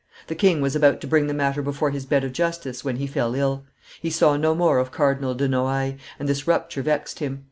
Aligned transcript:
The 0.25 0.33
king 0.33 0.61
was 0.61 0.75
about 0.75 0.99
to 1.01 1.07
bring 1.07 1.27
the 1.27 1.33
matter 1.35 1.61
before 1.61 1.91
his 1.91 2.07
bed 2.07 2.23
of 2.23 2.33
justice, 2.33 2.83
when 2.83 2.95
he 2.95 3.05
fell 3.05 3.35
ill. 3.35 3.65
He 4.01 4.09
saw 4.09 4.35
no 4.35 4.55
more 4.55 4.79
of 4.79 4.89
Cardinal 4.89 5.35
de 5.35 5.47
Noailles, 5.47 5.97
and 6.17 6.27
this 6.27 6.47
rupture 6.47 6.81
vexed 6.81 7.19
him. 7.19 7.39